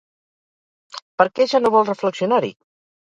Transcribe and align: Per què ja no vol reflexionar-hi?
Per 1.21 1.27
què 1.35 1.47
ja 1.53 1.61
no 1.67 1.73
vol 1.77 1.87
reflexionar-hi? 1.93 2.55